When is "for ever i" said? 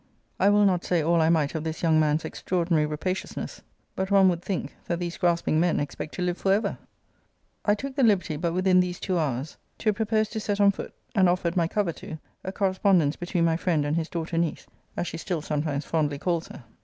6.39-7.75